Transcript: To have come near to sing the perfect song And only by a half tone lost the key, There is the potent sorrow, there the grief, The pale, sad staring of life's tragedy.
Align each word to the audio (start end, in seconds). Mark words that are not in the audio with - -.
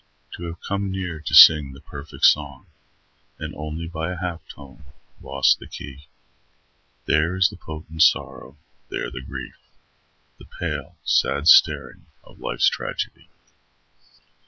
To 0.35 0.45
have 0.45 0.59
come 0.61 0.89
near 0.89 1.19
to 1.19 1.35
sing 1.35 1.73
the 1.73 1.79
perfect 1.79 2.25
song 2.25 2.65
And 3.37 3.53
only 3.53 3.87
by 3.87 4.11
a 4.11 4.17
half 4.17 4.41
tone 4.47 4.83
lost 5.21 5.59
the 5.59 5.67
key, 5.67 6.07
There 7.05 7.35
is 7.35 7.49
the 7.49 7.55
potent 7.57 8.01
sorrow, 8.01 8.57
there 8.89 9.11
the 9.11 9.21
grief, 9.21 9.59
The 10.39 10.45
pale, 10.59 10.97
sad 11.03 11.47
staring 11.47 12.07
of 12.23 12.39
life's 12.39 12.67
tragedy. 12.67 13.27